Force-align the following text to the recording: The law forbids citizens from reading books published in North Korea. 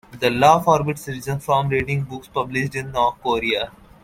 The 0.19 0.31
law 0.31 0.57
forbids 0.57 1.01
citizens 1.01 1.45
from 1.45 1.69
reading 1.69 2.01
books 2.05 2.27
published 2.27 2.73
in 2.73 2.91
North 2.91 3.21
Korea. 3.21 3.69